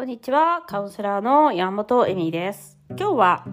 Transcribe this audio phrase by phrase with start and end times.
[0.00, 0.62] こんにちは。
[0.66, 2.78] カウンセラーの山本恵美です。
[2.88, 3.44] 今日は、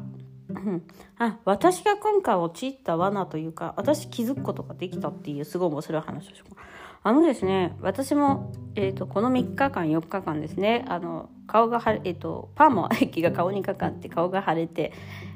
[1.19, 6.55] あ、私が今回陥った罠というか、私気づくことができたっていうすごい面白い話をしよう。
[7.03, 14.93] あのですね、私も、えっ、と、この3日間、4日間ですね、あの、顔が腫れ、えっ、と、パーマ液が顔にかかって顔が腫れて、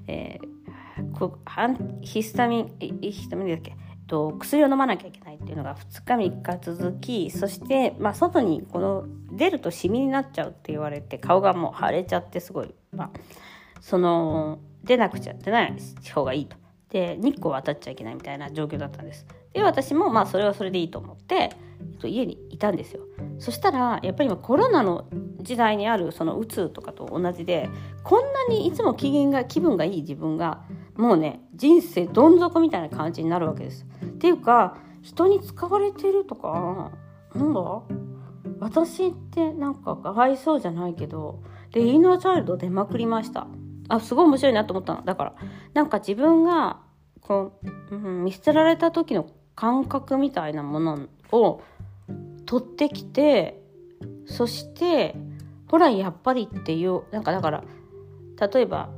[0.07, 0.61] えー
[1.17, 3.75] こハンヒスタミン、ヒスタミンだっけ？
[4.11, 13.09] と薬を飲まなきゃいけないっていうのが2日3日続きそして、まあ、外にこの出るとシミになっちゃうって言われて顔がもう腫れちゃってすごい、まあ、
[13.79, 15.77] その出なくちゃ出ない
[16.13, 16.57] 方がいいと。
[16.89, 19.25] で日光当たっちゃいけないみたいな状況だったんです。
[19.53, 23.03] で私もまあそれはそれでいいと思って、えっと、家にいたんですよ。
[23.39, 25.07] そしたらやっぱり今コロナの
[25.39, 27.69] 時代にあるそのうつとかと同じで
[28.03, 33.85] こんなにいつも機嫌が気分がいい自分がもうね人生どん底みたいな感じになるわけです。
[34.05, 36.91] っていうか人に使われてるとか
[37.35, 37.81] なんだ？
[38.59, 43.47] 私ってなんかかわいそうじゃないけどでインナーチャイルド出まくりました。
[43.89, 45.35] あすごい面白いなと思ったのだから
[45.73, 46.79] なんか自分が
[47.19, 47.59] こ
[47.91, 51.61] う、うん、見捨てられた時の感覚みたいなものを
[52.45, 53.61] 取ってきて
[54.25, 55.15] そして
[55.67, 57.63] ほらやっぱりっていうなんかだから
[58.53, 58.89] 例えば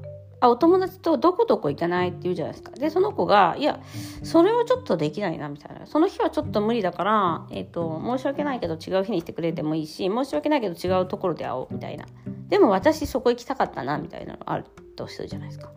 [0.44, 2.72] あお友達とどこどこ行かないって言うじゃないですか。
[2.72, 3.80] でその子がいや
[4.24, 5.88] それはちょっとできないなみたいな。
[5.88, 12.06] その日はちょっと無理だから、えー、と申し訳ないけど違う日にしてくれてもいいし申し訳ないけど違うところで会おうみたいな。
[12.50, 14.66] でも私そこ行きたかったなみたいなのある
[14.98, 15.72] とするじゃないですか。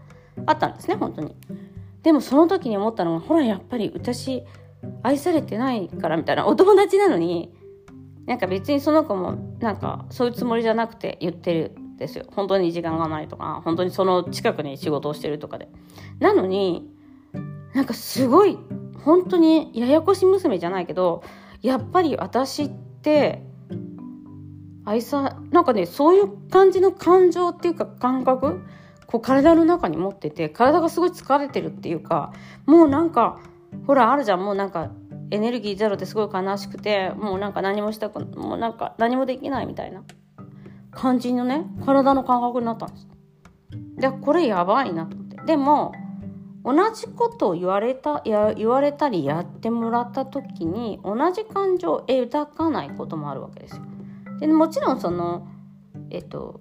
[0.46, 1.36] あったんですね本当に。
[2.02, 4.42] でもその時に思ったのがほらやっぱり私
[5.04, 6.44] 愛されてないからみたいな。
[6.44, 7.54] お友達なのに
[8.26, 11.76] なんか別にその子もなんかそういうつもりじゃなくて言ってる。
[11.96, 12.24] ですよ。
[12.34, 15.68] 本当に時間がないとか本当にその近くに仕事をしてるとかで。
[16.20, 16.90] なのに
[17.74, 18.58] なんかすごい
[19.04, 21.22] 本当にややこし娘じゃないけど
[21.62, 23.42] やっぱり私って
[24.84, 28.60] 愛さなんかねそういう感じの感情っていうか感覚
[29.06, 32.32] こう体の中に持ってて体がすごい疲れてるっていうか
[32.66, 33.40] もうなんか
[33.86, 34.44] ほらあるじゃん。
[34.44, 34.90] もうなんか
[35.30, 40.04] エネルギーゼロですごい悲しくてもうなんか何もしたくもうなんか何もできないみたいな。
[40.96, 43.08] 感じのね体の感覚になったんです。
[43.98, 45.36] でこれやばいなと思って。
[45.46, 45.92] でも
[46.64, 53.82] 同じことを言われたや言われたりやってもらった時に同じ感情を抱かないこともあるわけですよ。
[54.40, 55.46] でもちろんその
[56.10, 56.60] えっと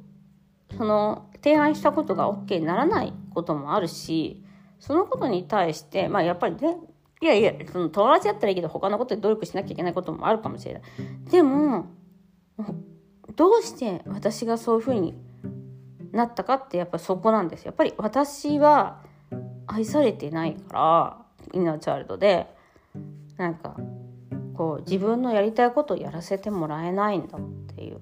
[0.77, 4.43] その提案したことが OK にならないこともあるし
[4.79, 6.77] そのことに対してまあやっぱりね
[7.21, 10.83] いやいやその友達だったらいいけど他のことで努力しなきゃいけないこともあるかもしれない。
[11.31, 11.87] でも
[13.35, 15.13] どうして私がそういうふうに
[16.11, 17.65] なったかってやっぱそこなんです。
[17.65, 19.01] やっぱり私は
[19.67, 22.53] 愛されてないからインナーチャイルドで。
[23.37, 23.75] なんか
[24.53, 27.41] こう自分のやりたいことをやらせてもらえないんだっ
[27.75, 27.99] ていう。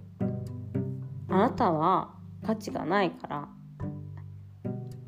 [1.29, 2.13] あなたは
[2.45, 3.47] 価値がないから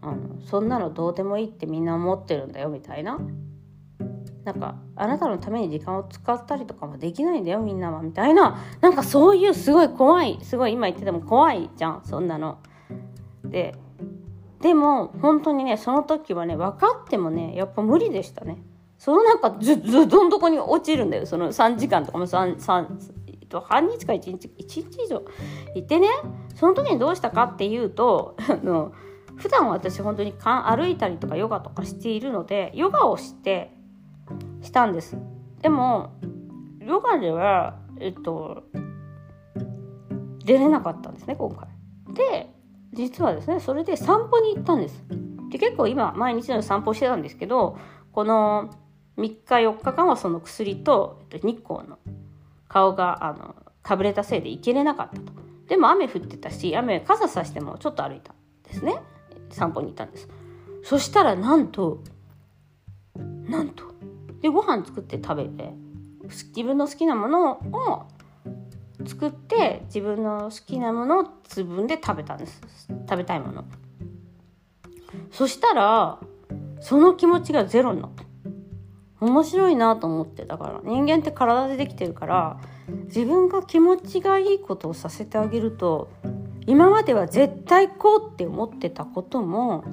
[0.02, 3.20] あのそんなのどうでもいいってみんな思ってるんだよみたいな。
[4.46, 12.60] なんかあなたのために時間を使ったりとかもできないんだよみんなはみたいななんかそういうすごい怖いすごい今言ってても怖いじゃんそんなの。
[13.44, 13.76] で
[14.62, 18.58] でも本当にねその時はね分かってもねやっぱ無理でしたね。
[18.98, 22.88] そのなんかずずどんどこに落ちるんだよその3時間とかも 3, 3
[23.62, 25.24] 半日か1日1日以上
[25.76, 26.08] いてね
[26.56, 28.94] その時にどうしたかっていうと あの
[29.36, 33.75] 普段私本当にか歩いたりとかヨガとかしているのでヨガをして
[34.66, 35.18] したんです。
[35.62, 36.14] でも
[36.82, 38.64] ヨガではえっと
[40.44, 41.68] 出れなかったんですね今回。
[42.14, 42.50] で
[42.94, 45.04] 実はですねそれで散歩に行ったんです。
[45.50, 47.78] で結構今毎日の散歩してたんですけど
[48.12, 48.76] この
[49.18, 51.98] 3日4日間はその薬と、えっと、日光の
[52.68, 55.34] 顔があのかぶれたせいで行けれなかったと。
[55.68, 58.98] でも雨降ってたし雨傘さしてもちょっと歩いたんですね。
[59.50, 60.28] 散歩に行ったんです。
[60.84, 62.04] そしたらなんと
[63.48, 63.85] なんと
[64.46, 65.74] でご飯作って食べて。
[66.30, 68.06] 自分の好きなものを
[69.06, 72.62] 作って自分の好きなものを自分で食べたんです。
[72.88, 73.66] 食べたいもの。
[75.32, 76.20] そしたら
[76.80, 78.24] その気持ちがゼロになった。
[79.20, 80.46] 面白いなと思って。
[80.46, 82.60] だから人間って体でできてるから
[83.06, 86.10] 自分が気持ちがいいことをさせてあげると
[86.68, 89.84] 今までは絶対こうって思ってたことも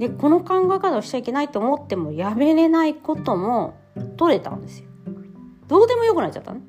[0.00, 3.74] でこの考え方をしちゃいけないと思ってもやめれないことも
[4.16, 4.88] 取れたんですよ。
[5.68, 6.62] どうでもよくなっちゃったね。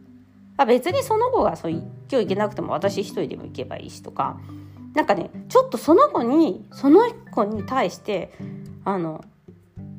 [0.58, 4.38] あ別にその子がそう今日行けなくても私一人でも行けばいいしとか
[4.94, 8.34] なんかねちょっとその子にその子に対して
[8.84, 9.24] あの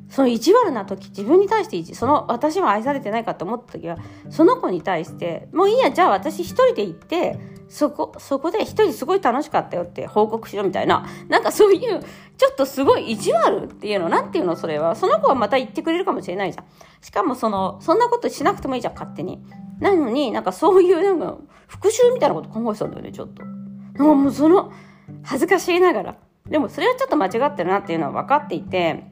[0.09, 3.97] その意地悪な時自分に対して意地その私は愛されてないかと思った時は
[4.29, 7.39] その子に対してもういいやじゃあ私一人で行って
[7.73, 12.03] そこ、そこで一人すごい楽しかったよって報告しろみたいな、なんかそういう、
[12.37, 14.55] ちょっとすごい意地悪っていうの、なんていうの？
[14.55, 14.95] それは。
[14.95, 16.65] その子はまた言ってくれるかもしれないじゃん。
[17.01, 19.43] しかもその、そんなことしなくてもいいじゃん、勝手に。
[19.79, 23.43] なのになんかそういうなんか、復讐みたいなこと考えてたんだよね、ちょっと。
[23.43, 24.71] なんかもうその、
[25.23, 26.15] 恥ずかしいながら。
[26.47, 29.03] でもそれはちょっと間違ってるなっていうのは分かっていて、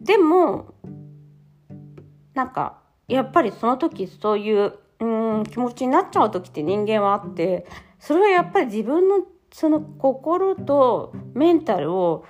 [0.00, 0.72] でも、
[2.32, 2.78] なんか、
[3.08, 7.66] やっぱりその時そういううん気持ちになっちゃう時って人間はあって
[7.98, 12.24] それはやっぱり自分のその心とメンタルを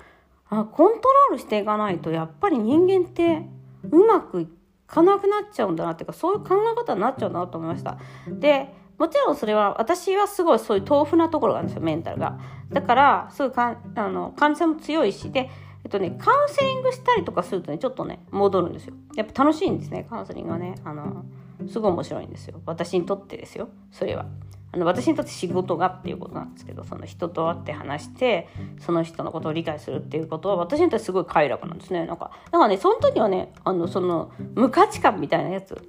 [0.49, 3.43] あコントロールしていかないとやっぱり人間って
[3.91, 4.49] うまくい
[4.87, 7.99] かなくなっちゃうんだなっていうかそういう考え方になっちゃうんだなと思いました。
[8.29, 12.39] でもちろんそれは私はすごいそういう豆腐なところがあるんですよメンタルが。
[12.71, 15.51] だからすごいかんあの感性も強いしで
[15.85, 18.95] えっとね、カウンセリングしたりとかするとね、ちょっとね、戻るんですよ。
[19.15, 20.75] やっぱ楽しいんですね、カウンセリングはね。
[20.85, 21.25] あの、
[21.67, 22.61] すごい面白いんですよ。
[22.67, 24.27] 私にとってですよ、それは。
[24.71, 28.49] あの私にとって仕事がっていうことなんですけどその人と会って話して
[28.81, 35.89] その人のことを理解するっていうことは私にとってすごい快楽なんですねなんかだからねその時はねあのその無価値観みたいなやつ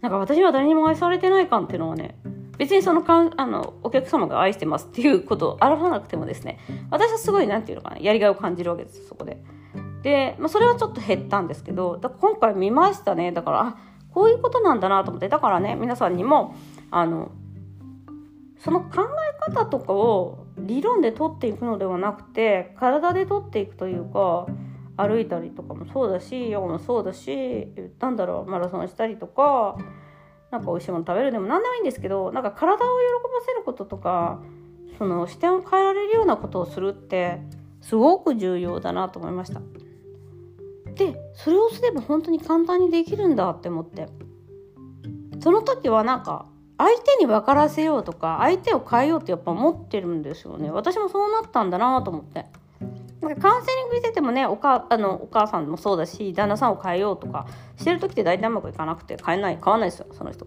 [0.00, 2.16] なんか私は誰にも愛されてない感っていうのはね
[2.58, 6.58] 別にそのかんあのお客様が愛してますっていうことを表さなくてもですね
[6.90, 9.38] 私はすごい何て言うのかなやりがいを感じるわけですそこで。
[10.02, 13.76] で、まあ、それはちょっと減ったんですけどだ今回見ましたねだからあ
[14.12, 16.54] こういうことなんだなと思ってだからね皆さんにも
[16.90, 17.30] あの
[18.58, 19.06] その考
[19.48, 24.46] え方とかを理論で取っていくのではなくて体で取っていくというか
[24.96, 27.68] 歩いたりとかもそうだしヨガもそうだし
[27.98, 29.78] なんだろうマラソンしたりとか
[30.50, 34.42] なんか美味しいもの食べるでも何でもいいんですけどなんか体を喜ばせることとか
[34.98, 37.40] その視点を変えられるようなことをするって
[37.80, 39.62] すごく重要だなと思いました。
[41.00, 44.08] でそれをすれば本当に簡単にできるんだって思って。
[45.42, 46.44] その時はなんか
[46.76, 50.70] 相手に分からせようとか相手を変えようってやっぱ思ってるんですよね。
[50.70, 52.44] 私もそうなったんだなと思って。
[53.22, 60.46] なんかカウンセリングしててもねおかあのお母さんもそうだし旦那さんを変えようとかしてる時って大体うまくいかなくて変えない変わんないですよその人。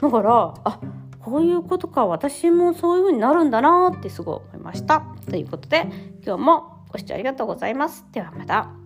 [0.00, 0.80] だからあ
[1.18, 5.04] こういうことか私もそういう風になるんだなってすごい思いました。
[5.28, 5.88] ということで
[6.24, 8.06] 今日もご視聴ありがとうございます。
[8.12, 8.77] ではまた。